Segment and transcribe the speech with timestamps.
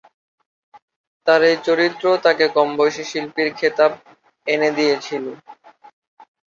[1.27, 3.91] তার এই চরিত্র তাকে কম বয়সী শিল্পীর খেতাব
[4.47, 5.25] এনে দিয়েছিল।